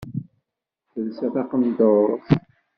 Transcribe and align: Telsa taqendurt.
Telsa 0.91 1.27
taqendurt. 1.33 2.25